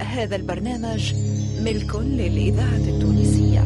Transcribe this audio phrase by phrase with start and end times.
[0.00, 1.14] هذا البرنامج
[1.60, 3.60] ملك للإذاعة التونسية.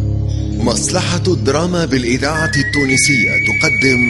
[0.64, 4.00] مصلحة الدراما بالإذاعة التونسية تقدم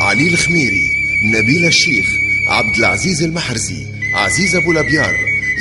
[0.00, 0.90] علي الخميري
[1.34, 2.06] نبيل الشيخ
[2.48, 5.16] عبد العزيز المحرزي عزيز أبو لبيار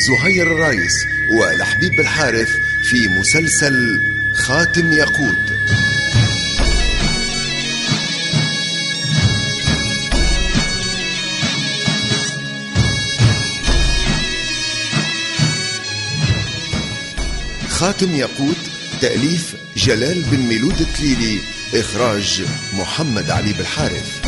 [0.07, 1.05] زهير الرايس
[1.39, 2.49] ولحبيب الحارث
[2.89, 3.99] في مسلسل
[4.35, 5.57] خاتم ياقوت.
[17.77, 18.57] خاتم ياقوت
[19.01, 21.39] تأليف جلال بن ميلود التليلي
[21.73, 24.26] إخراج محمد علي بالحارث.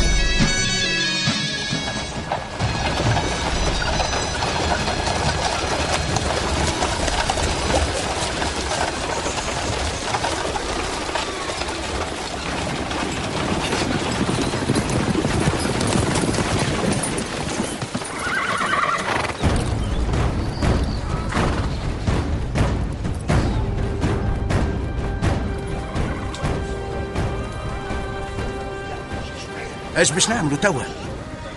[29.96, 30.82] إيش باش نعملوا توا؟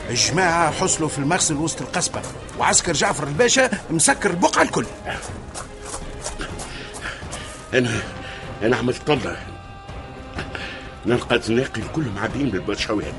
[0.09, 2.22] الجماعة حصلوا في المخزن وسط القصبة
[2.59, 4.86] وعسكر جعفر الباشا مسكر البقعة الكل.
[7.73, 8.02] أنا
[8.64, 9.38] أنا عملت طلة.
[11.06, 13.14] نلقى الزناقي الكل معبين بالبشوات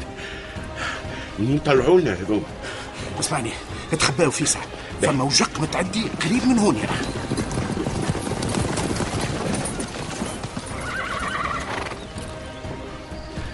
[1.38, 2.44] منين طلعوا لنا هذوم
[3.20, 3.50] اسمعني
[3.92, 4.64] اتخباوا في ساعة
[5.02, 6.76] فما وجق متعدي قريب من هون.
[6.76, 6.90] يعني.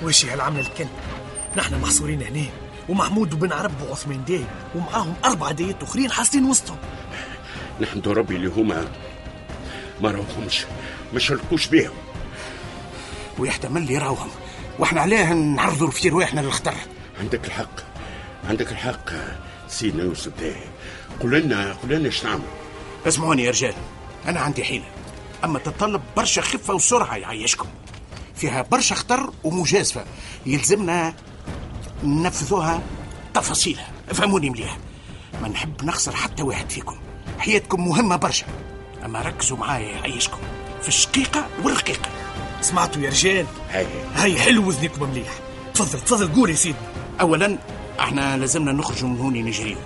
[0.03, 0.87] وش هالعمل الكل؟
[1.57, 2.47] نحن محصورين هنا
[2.89, 6.77] ومحمود وبن عرب وعثمان داي ومعاهم أربعة دايات أخرين حاصلين وسطهم.
[7.81, 8.89] نحمد ربي اللي هما
[10.01, 10.67] ما راوهمش
[11.13, 11.95] ما شاركوش بيهم.
[13.39, 14.29] ويحتمل لي يراوهم
[14.79, 16.75] وإحنا عليه نعرضوا في رواحنا للخطر.
[17.21, 17.81] عندك الحق
[18.49, 19.11] عندك الحق
[19.69, 20.57] سيدنا يوسف داي
[21.21, 22.43] قول لنا قول لنا إيش نعمل.
[23.09, 23.75] اسمعوني يا رجال
[24.27, 24.89] أنا عندي حيلة.
[25.45, 27.69] أما تتطلب برشا خفة وسرعة يعيشكم.
[28.37, 30.05] فيها برشا خطر ومجازفة
[30.47, 31.15] يلزمنا
[32.05, 32.81] ننفذوها
[33.35, 33.91] تفاصيلها.
[34.15, 34.79] فهموني مليح.
[35.43, 36.97] ما نحب نخسر حتى واحد فيكم.
[37.39, 38.47] حياتكم مهمة برشا.
[39.05, 40.39] أما ركزوا معايا يعيشكم
[40.83, 42.09] في الشقيقة والرقيقة.
[42.61, 43.87] سمعتوا يا رجال؟ هاي.
[44.15, 45.33] هاي حلو وذنكم مليح.
[45.75, 46.79] تفضل تفضل قول يا سيدي.
[47.21, 47.59] أولا
[48.01, 49.77] إحنا لازمنا نخرجوا من هوني نجريو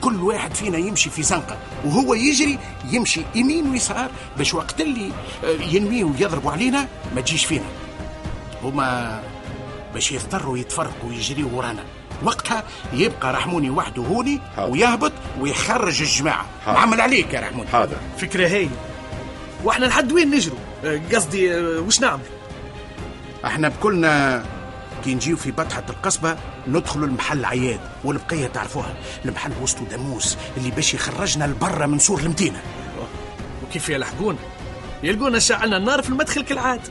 [0.00, 1.58] كل واحد فينا يمشي في زنقة.
[1.84, 2.58] وهو يجري
[2.90, 5.12] يمشي يمين ويسار باش وقت اللي
[5.44, 7.64] آه، ينميوا ويضربوا علينا ما تجيش فينا.
[8.62, 9.22] هما
[9.94, 11.84] باش يضطروا يتفرقوا ويجريوا ورانا.
[12.22, 14.72] وقتها يبقى رحموني وحده هوني حاضر.
[14.72, 16.46] ويهبط ويخرج الجماعة.
[16.66, 16.78] حاضر.
[16.78, 17.68] نعمل عليك يا رحموني.
[17.68, 17.96] حاضر.
[18.18, 18.68] فكرة هاي
[19.64, 22.22] وإحنا لحد وين نجروا؟ آه، قصدي آه، وش نعمل؟
[23.44, 24.44] إحنا بكلنا
[25.04, 26.36] كي نجيو في بطحة القصبة
[26.68, 28.94] ندخلوا المحل عياد والبقية تعرفوها.
[29.24, 32.62] المحل وسطه داموس اللي باش يخرجنا لبرا من سور المدينة.
[33.66, 34.38] وكيف يلحقونا؟
[35.02, 36.82] يلقونا شعلنا النار في المدخل كالعادة.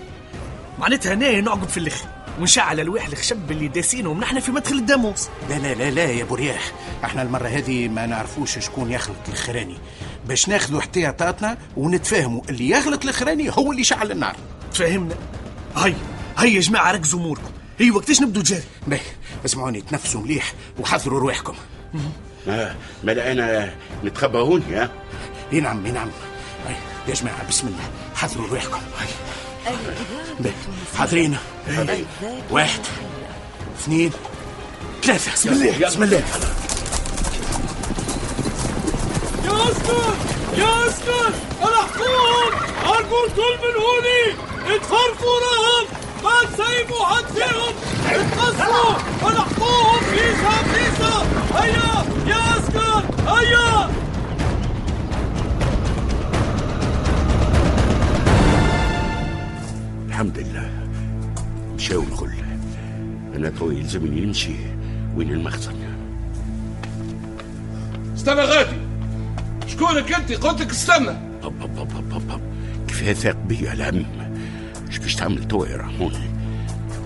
[0.79, 2.07] معناتها هنا نعقب في الآخر
[2.39, 5.27] ونشعل الواح الخشب اللي داسينهم نحن في مدخل الداموس.
[5.49, 6.71] لا لا لا لا يا برياح.
[7.03, 9.77] إحنا المرة هذه ما نعرفوش شكون يخلط الخراني.
[10.27, 14.35] باش ناخذوا احتياطاتنا ونتفاهموا اللي يخلط الخراني هو اللي شعل النار.
[14.73, 15.15] تفهمنا
[15.75, 15.95] هاي
[16.37, 17.51] هاي يا جماعة ركزوا أموركم.
[17.79, 19.01] هي وقتاش نبدو جري باهي
[19.45, 21.55] اسمعوني تنفسوا مليح وحضروا رواحكم
[22.47, 23.73] ما ما لقينا
[24.03, 24.89] نتخبى هون يا
[25.53, 26.09] اي نعم اي نعم.
[26.67, 26.75] هاي
[27.07, 28.79] يا جماعة بسم الله حضروا رواحكم
[30.97, 31.37] حاضرين.
[32.51, 32.79] واحد
[33.79, 34.11] اثنين
[35.03, 35.31] ثلاثة.
[35.31, 36.23] بسم الله بسم الله.
[39.45, 40.17] يا اسكت
[40.57, 41.33] يا اسكت
[41.63, 42.51] أنا حكوم
[42.85, 44.23] أرجو الكل من هوني.
[44.75, 45.85] اتفرقوا وراهم.
[46.23, 47.73] ما تسيبوا حد فيهم
[48.05, 48.91] اتقصوا
[49.29, 51.13] أنا حكوم فيسا فيسا
[51.55, 53.89] هيا يا اسكت هيا.
[60.17, 60.69] الحمد لله.
[61.75, 62.31] مشاو الكل.
[63.35, 64.55] أنا تو يلزمني نمشي
[65.15, 65.75] وين المخزن.
[68.15, 68.77] استنى غادي.
[69.67, 71.09] شكونك أنت؟ قلت لك استنى.
[71.43, 72.41] أب أب أب أب أب أب.
[72.87, 74.05] كفايه ثاق بيا الهم
[74.87, 76.29] إيش باش تعمل توا يا رحموني.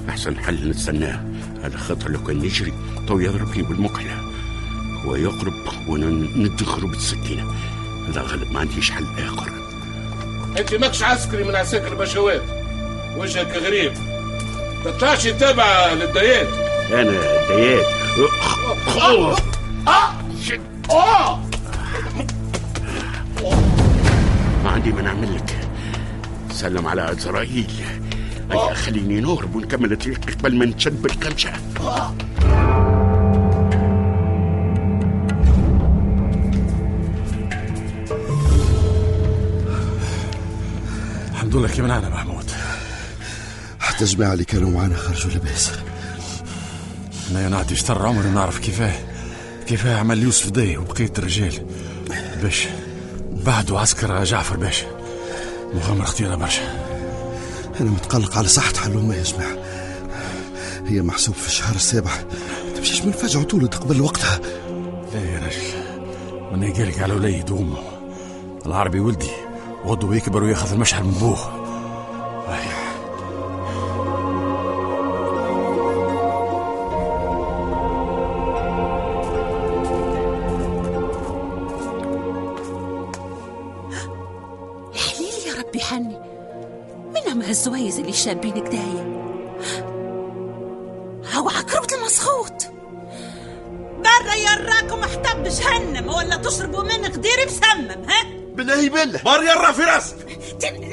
[0.10, 1.24] أحسن حل نستناه.
[1.64, 2.74] على خاطر لو كان نجري
[3.08, 4.32] تو يضربني بالمكحله
[5.06, 5.54] هو يقرب
[5.88, 7.44] وأنا ندخله بالسكينة.
[8.16, 9.52] لا غالب ما عنديش حل آخر.
[10.60, 12.61] أنت ماكش عسكري من عساكر البشوات.
[13.18, 13.94] وجهك غريب.
[14.86, 16.48] تطلعش تابع للديات
[16.92, 17.12] أنا
[17.56, 17.86] ديات
[24.64, 25.58] ما عندي ما نعمل لك
[26.52, 27.68] سلم على عزرائيل
[28.52, 31.52] هيا خليني نهرب ونكمل الطريق قبل ما نتشد بالكمشة
[41.32, 42.31] الحمد لله كي منعنا محمود؟
[44.02, 45.72] الجماعة اللي كانوا معنا خرجوا لاباس
[47.32, 48.94] أنا نعطي شطر عمري نعرف كيفاه.
[49.68, 51.66] كيفاه عمل يوسف داي وبقية الرجال.
[52.42, 52.68] باش
[53.46, 54.86] بعدوا عسكر جعفر باشا
[55.74, 56.62] مغامرة خطيرة برشا.
[57.80, 59.58] أنا متقلق على صحة حلومة يا جماعة
[60.88, 62.12] هي محسوب في الشهر السابع.
[62.76, 64.40] تمشيش من فجعة تولد قبل وقتها.
[65.14, 67.78] لا يا رجل وأنا قالك على وليد وأمه.
[68.66, 69.32] العربي ولدي.
[69.86, 71.61] غدو يكبر وياخذ المشعل من بوه
[85.80, 86.20] حليل يا ربي حني
[87.16, 89.22] منهم هالزوايز اللي شابين كدايا
[91.34, 92.54] هو عقربة المسخوط
[93.98, 98.24] برا يراكم احتب جهنم ولا تشربوا من قدير مسمم ها؟
[98.56, 100.18] بالله بالله بار يرى في راسك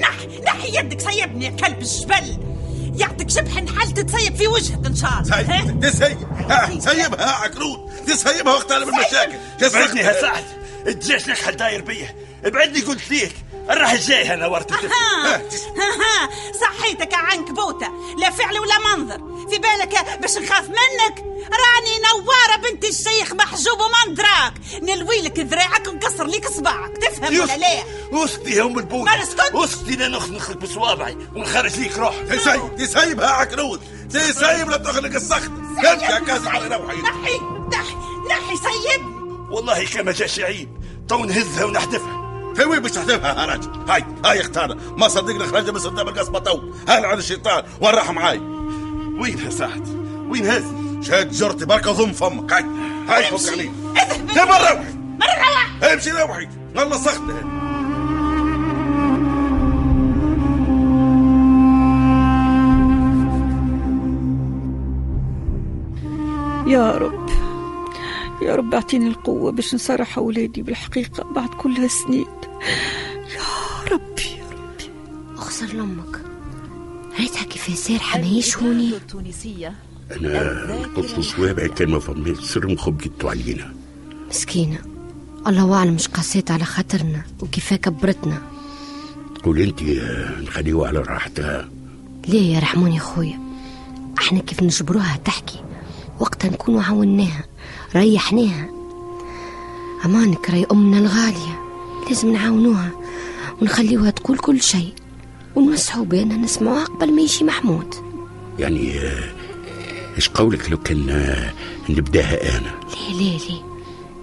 [0.00, 2.38] نح نحي يدك سيبني يا كلب الجبل.
[2.96, 6.18] يعطيك شبح نحل تتسيب في وجهك إن شاء الله؟ سيب تسيب.
[6.50, 10.44] ها سيبها ها عكرود تسيبها وقت أنا بالمشاكل ابعدني يا سعد.
[10.86, 12.14] الجيش نكحل داير بيا
[12.44, 13.32] ابعدني قلت ليك
[13.70, 15.36] الراح الجاي أنا ورت ها ها.
[15.36, 16.28] ها
[16.60, 17.88] صحيتك يا عنكبوتة
[18.18, 19.48] لا فعل ولا منظر.
[19.50, 25.88] في بالك باش نخاف منك؟ راني نوارة بنت الشيخ محجوب وما ندراك نلوي لك ذراعك
[25.88, 26.96] ونكسر ليك صباعك.
[26.96, 27.82] تفهم ولا لا؟
[28.24, 29.40] اسكتي يا أم البوت ما نسكت.
[29.54, 33.80] اسكتي لا نخنخك بصوابعي ونخرج ليك روح تسيب تسيب ها عكرود
[34.10, 35.50] تسيب لا تخلق السخط
[35.84, 37.40] يا كاسب على روحي؟ نحي
[37.72, 37.94] نحي
[38.30, 39.18] نحي سيبني.
[39.50, 40.68] والله كما جاش عيب
[41.08, 42.17] تو نهزها ونحذفها
[42.58, 43.70] في وين باش تحذفها يا راجل.
[43.88, 48.38] هاي هاي اختارها ما صدقنا خرجنا من قدام القصبة تو هل على الشيطان؟ وراح معاي.
[49.20, 49.88] وينها ساعد
[50.30, 52.52] وين هذه؟ شاد جرتي بركة ضم فمك.
[52.52, 52.64] هاي
[53.08, 54.70] هاي فك علي اذهب يا مرة.
[54.70, 55.34] روحي مرة
[55.82, 57.22] روح امشي روحي والله سخت.
[66.66, 67.28] يا رب.
[68.42, 72.26] يا رب اعطيني القوة باش نصارح أولادي بالحقيقة بعد كل هالسنين.
[72.68, 74.90] يا ربي يا ربي.
[75.36, 76.20] أخسر لأمك.
[77.18, 79.74] ريتها كيف سارحة ما يشوني التونسية.
[80.10, 83.74] أنا قلت صوابعي كان ما فميت سر مخبيتو علينا.
[84.28, 84.78] مسكينة.
[85.46, 88.42] الله أعلم مش قاسيت على خاطرنا وكيف كبرتنا.
[89.44, 91.68] قول أنت آه، نخليه على راحتها
[92.28, 93.40] ليه يا رحمون يا خويا؟
[94.18, 95.64] إحنا كيف نجبروها تحكي؟
[96.20, 97.44] وقتها نكونوا عاوناها
[97.96, 98.68] ريحناها.
[100.04, 101.67] أمانك رأي أمنا الغالية.
[102.08, 102.90] لازم نعاونوها
[103.62, 104.92] ونخليوها تقول كل شيء
[105.56, 107.94] ونوسعوا بينا نسمعوها قبل ما يجي محمود.
[108.58, 109.32] يعني آه،
[110.16, 111.52] إيش قولك لو كان آه،
[111.88, 113.62] نبداها أنا؟ ليه ليه ليه؟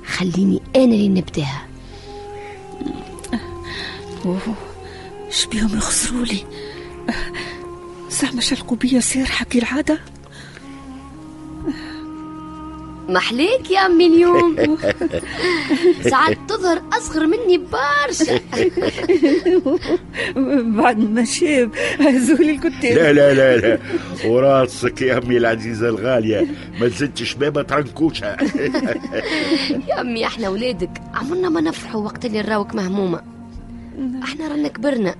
[0.07, 1.67] خليني أنا اللي نبداها.
[4.25, 4.39] أوه
[5.29, 6.45] شبيهم يخسروا لي؟
[8.09, 9.99] زعما شلقوا بيا سارحة كالعادة
[13.09, 14.77] محليك يا أمي اليوم؟
[16.09, 18.39] ساعات تظهر أصغر مني برشا.
[20.81, 21.69] بعد ما شاب
[21.99, 23.79] هزولي الكتاب لا لا لا لا.
[24.25, 26.47] وراسك يا أمي العزيزة الغالية.
[26.79, 28.25] ما زدتش بابا ترنكوشه
[29.89, 31.01] يا أمي إحنا ولادك.
[31.13, 33.21] عمرنا ما نفرحوا وقت اللي نراوك مهمومة.
[34.23, 35.15] إحنا رانا كبرنا.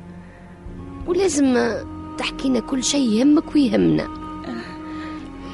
[1.08, 1.74] ولازم
[2.18, 4.08] تحكينا كل شيء يهمك ويهمنا.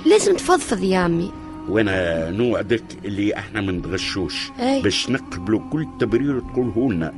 [0.05, 1.31] لازم تفضفض يا أمي.
[1.71, 4.51] وأنا نوعدك اللي إحنا ما نتغشوش.
[4.59, 7.13] باش نقبلوا كل تبرير تقوله لنا.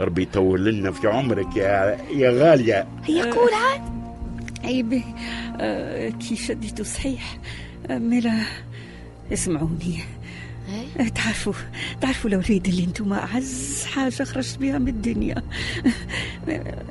[0.00, 2.86] ربي يطول لنا في عمرك يا يا غالية.
[3.04, 3.82] هي قول عاد.
[4.64, 5.04] عيبي.
[5.60, 7.38] آه كي شديته صحيح.
[7.90, 8.40] آه ملا
[9.32, 10.00] اسمعوني.
[10.68, 11.04] أي.
[11.06, 11.52] آه، تعرفوا
[12.00, 15.42] تعرفوا الأولاد اللي أنتم أعز حاجة خرجت بها من الدنيا.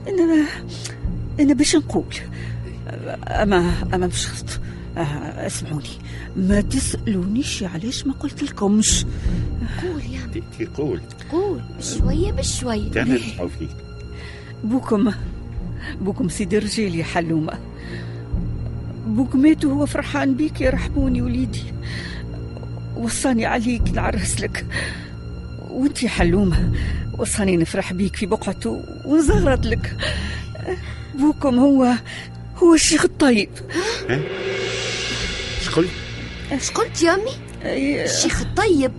[0.07, 0.45] أنا
[1.39, 2.05] أنا باش نقول.
[3.27, 4.60] اما أما مش خط
[4.98, 5.01] آه،
[5.48, 5.89] اسمعوني.
[6.38, 9.06] ما تسألونيش علاش ما قلت لكمش
[9.82, 11.62] قول يا أمي تقول قول.
[11.80, 12.92] بشوية بشوية.
[12.92, 13.20] تعمل
[13.60, 13.70] فيك
[14.63, 15.12] بوكم
[16.02, 17.54] بوكم سيدي رجال يا حلومة.
[19.08, 21.63] بوك مات وهو فرحان بيك يا رحموني وليدي.
[22.98, 24.66] وصاني عليك نعرس لك
[25.70, 26.72] وانت يا حلومة
[27.18, 29.98] وصاني نفرح بيك في بقعته ونزغرت لك.
[31.20, 31.94] بوكم هو
[32.58, 33.50] هو الشيخ الطيب.
[34.10, 35.90] إيش قلت
[36.52, 37.16] إيش قلت يا
[37.64, 37.68] أي-
[38.12, 38.92] الشيخ الطيب.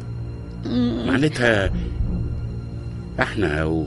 [1.07, 1.71] معناتها
[3.21, 3.87] إحنا و...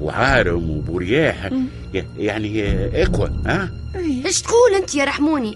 [0.00, 1.50] وعارم وبورياح
[1.94, 2.62] ي- يعني
[3.02, 3.70] اقوى ها؟
[4.26, 5.54] إيش تقول أنت يا رحموني؟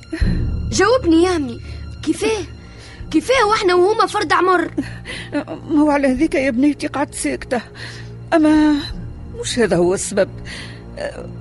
[0.73, 1.61] جاوبني يا أمي.
[2.03, 2.45] كيفاه
[3.11, 4.71] كيفاه وإحنا وهما فرد عمر
[5.71, 7.61] ما هو على هذيك يا بنيتي قعدت ساكتة.
[8.35, 8.75] أما
[9.41, 10.29] مش هذا هو السبب.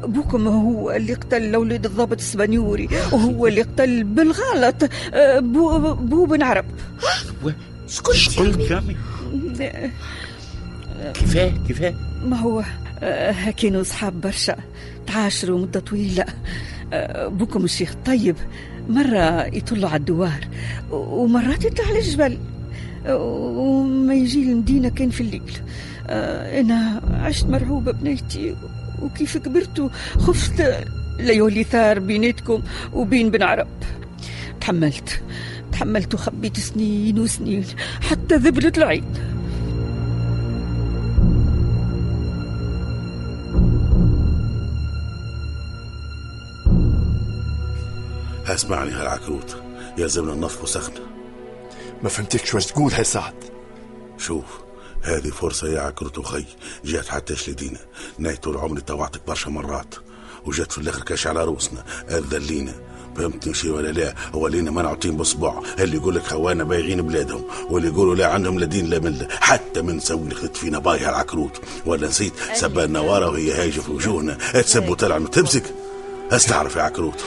[0.04, 6.44] بوكم هو اللي قتل ولد الضابط السبانيوري وهو اللي قتل بالغلط آه، بو, بو بن
[6.44, 6.66] عرب.
[7.88, 8.96] شكون؟ شكون جامي
[11.14, 11.94] كيفاه؟ كيفاه؟
[12.26, 12.64] ما هو
[13.00, 14.56] آه، كانوا صحاب برشا
[15.08, 16.26] تعاشروا مدة طويلة.
[16.94, 18.36] آه، بوكم الشيخ الطيب
[18.90, 20.48] مرة يطلوا على الدوار
[20.92, 22.38] ومرات يطلع على الجبل
[23.10, 25.52] وما يجي المدينة كان في الليل.
[26.08, 28.56] آه، أنا عشت مرعوبة بنيتي
[29.02, 30.86] وكيف كبرت خفت
[31.20, 32.62] ليولي ثار بيناتكم
[32.94, 33.68] وبين بن عرب.
[34.62, 35.24] تحملت
[35.72, 37.66] تحملت وخبيت سنين وسنين
[38.02, 39.06] حتى ذبلت العين.
[48.48, 49.58] اسمعني هالعكروت
[49.98, 51.00] يا زمن النصف وسخنه
[52.04, 53.34] ما فهمتكش واش تقول يا سعد؟
[54.18, 54.65] شوف
[55.02, 56.46] هذه فرصة يا عكروت وخي
[56.86, 57.80] جات حتى شليدينا.
[58.20, 59.96] ناي طول عمري طوعتك برشا مرات.
[60.46, 62.74] وجات في الآخر كاش على روسنا اذلينا
[63.16, 65.60] فهمتني شي ولا لا؟ ولينا منعطين بصبع.
[65.80, 67.44] اللي يقول لك خوانا بايعين بلادهم.
[67.70, 69.28] واللي يقولوا لا عندهم لا دين لا ملة.
[69.30, 74.38] حتى من سوي خدت فينا بايع العكروت ولا نسيت سبالنا ورا وهي هايجة في وجوهنا.
[74.62, 75.64] تسب تلعن وتمسك
[76.32, 77.24] استعرف يا عكروت.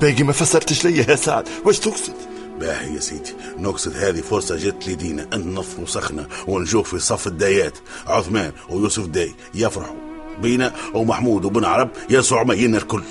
[0.00, 1.48] باقي ما فسرتش ليا يا سعد.
[1.64, 2.14] واش تقصد؟
[2.58, 3.34] باهي يا سيدي.
[3.58, 7.78] نقصد هذه فرصة جت لدينا أن نفرو سخنة ونجوف في صف الدايات.
[8.06, 9.96] عثمان ويوسف داي يفرحوا.
[10.42, 13.02] بينا ومحمود وبن عرب يسعوا مينا الكل.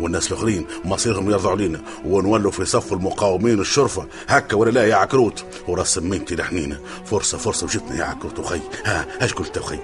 [0.00, 1.82] والناس الآخرين مصيرهم يرضعوا لينا.
[2.04, 4.06] ونولوا في صف المقاومين الشرفة.
[4.28, 6.80] هكا ولا لا يا عكروت؟ ورأس سميتي لحنينا.
[7.06, 9.78] فرصة فرصة وجتنا يا عكروت وخي ها إيش قلت وخي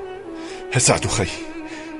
[0.74, 1.28] يا سعد وخي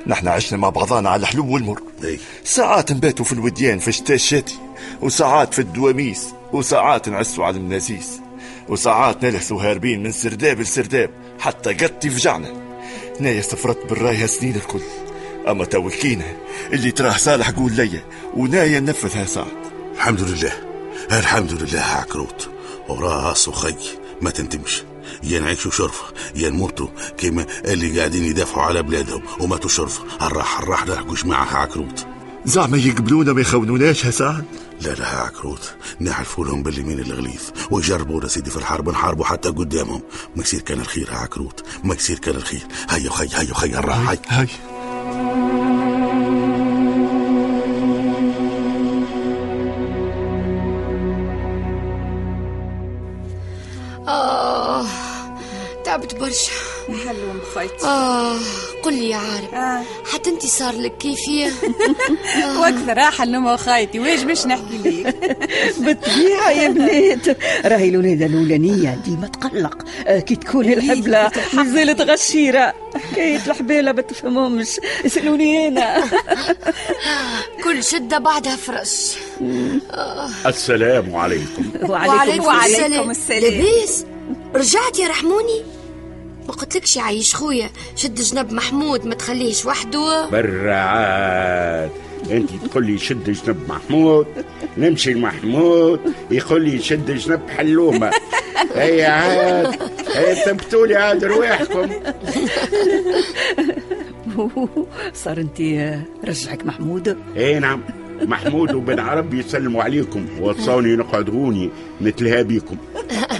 [0.06, 1.82] نحن عشنا مع بعضانا على الحلو والمر.
[2.04, 2.18] إي.
[2.44, 4.58] ساعات نباتوا في الوديان في الشتاء الشاتي
[5.00, 6.26] وساعات في الدواميس.
[6.52, 8.20] وساعات نعسوا على النسيس
[8.68, 12.52] وساعات نلهثوا هاربين من سرداب لسرداب حتى قد يفجعنا
[13.20, 14.80] نايا سفرت بالرايها سنين الكل
[15.48, 16.24] أما توكينا
[16.72, 19.46] اللي تراه صالح قول ليا ونايا ننفذها سعد.
[19.94, 20.52] الحمد لله
[21.12, 22.48] الحمد لله عكروت
[22.88, 23.74] وراس وخي
[24.22, 24.82] ما تنتمش
[25.22, 26.88] يا نعيشوا شرفة يا نموتوا
[27.18, 32.06] كما اللي قاعدين يدافعوا على بلادهم وماتوا شرفة الراح الراح نحكوش معها عكروت.
[32.44, 34.44] زعما يقبلونا ما يخونوناش يا سعد؟
[34.80, 37.42] لا لا يا عكروت نعرفوا لهم باللي من الغليظ.
[37.70, 40.02] ويجربوا سيدي في الحرب نحاربوا حتى قدامهم.
[40.36, 42.66] ما يصير كان الخير يا عكروت ما يصير كان الخير.
[42.90, 44.48] هيا خي هيا خي الراح هيا هاي.
[54.08, 54.86] آه
[55.84, 56.67] تعبت برشا.
[56.88, 58.36] حلوم خيتي آه
[58.82, 59.54] قل لي يا عارف.
[59.54, 59.82] آه.
[60.12, 61.50] حتى أنت صار لك كيفية؟
[62.60, 65.16] وأكثر راحة النوم خايتي واش باش نحكي ليك
[65.84, 67.38] بالطبيعة يا بنات.
[67.66, 69.00] راهي الولادة الأولانية.
[69.04, 69.84] ديما تقلق.
[70.06, 72.74] آه، كي تكون الحبلة نزلت غشيرة.
[72.94, 74.80] حكاية الحبالة ما تفهمهمش.
[75.06, 76.04] اسألوني أنا.
[77.64, 79.12] كل شدة بعدها فرش
[80.46, 81.72] السلام عليكم.
[81.90, 83.44] وعليكم, وعليكم السلام.
[83.54, 84.04] لبيس
[84.54, 85.62] رجعت يا رحموني؟
[86.48, 90.26] ما قلتلكش يعيش خويا شد جنب محمود ما تخليهش وحده.
[90.30, 91.90] برا عاد
[92.30, 94.26] انت تقول لي شد جنب محمود
[94.76, 96.00] نمشي لمحمود
[96.30, 98.10] يقول لي شد جنب حلومة.
[98.76, 99.76] هي عاد
[100.46, 101.90] ثبتوا لي عاد رواحكم.
[105.24, 105.60] صار انت
[106.24, 107.82] رجعك محمود؟ اي نعم.
[108.22, 111.70] محمود وبن عرب يسلموا عليكم وصوني نقعد هوني
[112.02, 112.76] نتلهى بيكم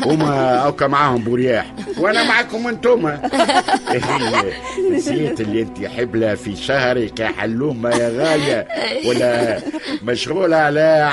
[0.04, 1.72] هما اوكا معاهم برياح.
[1.98, 3.22] وأنا معكم انتوما
[4.92, 8.68] نسيت اللي أنت حبلة في شهرك يا حلومة يا غاية
[9.06, 9.60] ولا
[10.02, 11.08] مشغولة على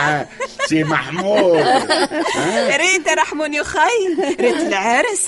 [0.70, 1.66] سي محمود.
[2.76, 3.80] ريت رحموني خي
[4.40, 5.28] ريت العرس.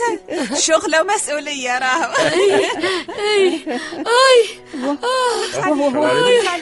[0.53, 2.13] شغلة ومسؤولية راهو.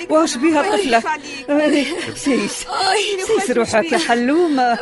[0.10, 1.04] واش بيها طفلة؟
[2.16, 2.66] سيس
[3.28, 4.78] سيس روحك يا حلومة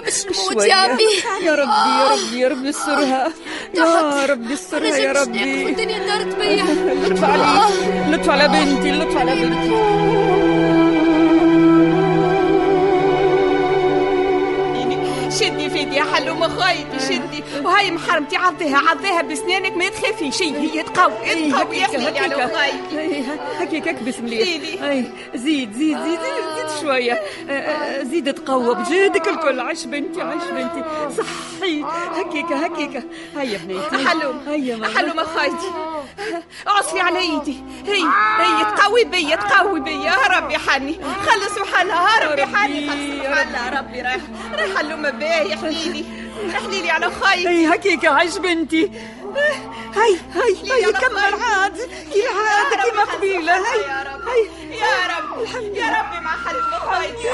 [0.59, 0.65] يا.
[0.65, 1.03] يا ربي
[1.45, 3.33] يا ربي يا ربي استرها
[3.73, 5.69] يا ربي استرها يا ربي.
[5.69, 7.73] الدنيا دارت بيا لطف عليك.
[8.09, 10.42] لطف على بنتي لطف على بنتي.
[16.47, 20.55] خايتي شدي وهاي محرمتي عضيها عضيها بسنانك ما تخافي شي.
[20.55, 23.23] هي تقوي تقوي يا على خايتي
[23.59, 23.88] هكيك.
[23.88, 24.83] هكبس مليح.
[24.83, 27.21] أي، زيد زيد زيد زيد, شوية.
[28.01, 29.59] زيد تقوى بجهدك الكل.
[29.59, 30.83] عش بنتي عش بنتي.
[31.17, 31.83] صحي.
[32.15, 33.03] هكيك هكيك.
[33.38, 34.07] هيا بنيتي.
[34.07, 34.97] حلوم هيا ماما.
[34.97, 35.71] حلومة خايتي.
[36.67, 37.63] عصفي على ايدي.
[37.88, 38.03] هي
[38.39, 39.93] هي تقوي بيا تقوي بيا.
[39.93, 41.00] يا ربي حني.
[41.27, 42.31] خلص حالها.
[42.31, 42.89] ربي حني.
[42.89, 43.71] خلص حالها.
[43.71, 44.21] يا ربي رايح.
[44.53, 45.57] رايح حلومة باهي
[46.51, 48.91] حليلي حليلي على خايتي هي هكيك عش بنتي.
[49.95, 51.77] هاي هاي هاي كمل عاد.
[52.13, 54.27] كي عاد كيما قبيلة هاي يا رب.
[55.75, 57.29] يا ربي ما حلم خويتي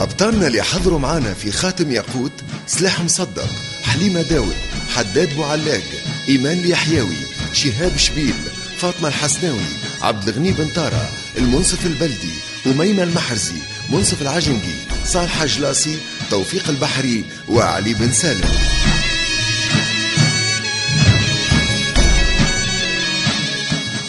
[0.00, 2.32] أبطالنا اللي حضروا معانا في خاتم ياقوت
[2.66, 3.48] سلاح مصدق
[3.82, 4.56] حليمة داود
[4.96, 5.82] حداد بوعلاق.
[6.28, 7.16] إيمان اليحيوي
[7.52, 8.34] شهاب شبيب
[8.78, 9.60] فاطمة الحسناوي
[10.02, 12.32] عبد الغني بن طارة المنصف البلدي
[12.66, 13.54] أميمة المحرزي
[13.90, 14.74] منصف العجنقي
[15.06, 15.98] صالح جلاسي
[16.30, 18.50] توفيق البحري وعلي بن سالم.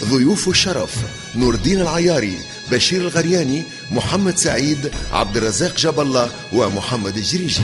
[0.04, 0.92] ضيوف الشرف
[1.36, 2.38] نور الدين العياري
[2.72, 7.62] بشير الغرياني محمد سعيد عبد الرزاق جاب الله ومحمد الجريجي.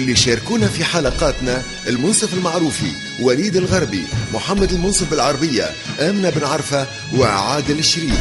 [0.00, 4.04] واللي شاركونا في حلقاتنا المنصف المعروفي وليد الغربي
[4.34, 8.20] محمد المنصف بالعربية آمنة بن عرفة وعادل الشريف.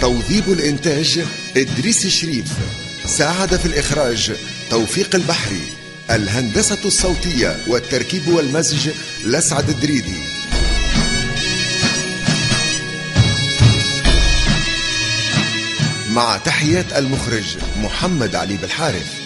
[0.00, 1.24] توظيب الإنتاج
[1.56, 2.44] إدريس الشريف.
[3.06, 4.32] ساعد في الإخراج
[4.70, 5.62] توفيق البحري.
[6.10, 8.90] الهندسة الصوتية والتركيب والمزج
[9.24, 10.39] لسعد الدريدي.
[16.10, 19.19] مع تحيات المخرج محمد علي بالحارث.